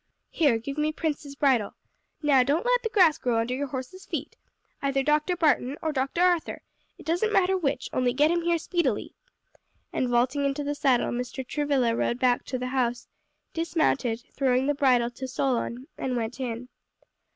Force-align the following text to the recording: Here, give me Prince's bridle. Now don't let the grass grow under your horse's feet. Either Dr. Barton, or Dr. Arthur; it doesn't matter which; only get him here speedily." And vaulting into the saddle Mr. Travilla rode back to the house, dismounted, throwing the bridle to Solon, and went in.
Here, 0.31 0.57
give 0.57 0.79
me 0.79 0.91
Prince's 0.91 1.35
bridle. 1.35 1.75
Now 2.23 2.41
don't 2.41 2.65
let 2.65 2.81
the 2.81 2.89
grass 2.89 3.19
grow 3.19 3.37
under 3.39 3.53
your 3.53 3.67
horse's 3.67 4.03
feet. 4.07 4.35
Either 4.81 5.03
Dr. 5.03 5.35
Barton, 5.35 5.77
or 5.79 5.91
Dr. 5.91 6.21
Arthur; 6.23 6.63
it 6.97 7.05
doesn't 7.05 7.31
matter 7.31 7.55
which; 7.55 7.87
only 7.93 8.11
get 8.11 8.31
him 8.31 8.41
here 8.41 8.57
speedily." 8.57 9.13
And 9.93 10.09
vaulting 10.09 10.43
into 10.43 10.63
the 10.63 10.73
saddle 10.73 11.11
Mr. 11.11 11.45
Travilla 11.47 11.95
rode 11.95 12.17
back 12.17 12.45
to 12.45 12.57
the 12.57 12.69
house, 12.69 13.07
dismounted, 13.53 14.23
throwing 14.33 14.65
the 14.65 14.73
bridle 14.73 15.11
to 15.11 15.27
Solon, 15.27 15.85
and 15.99 16.15
went 16.15 16.39
in. 16.39 16.69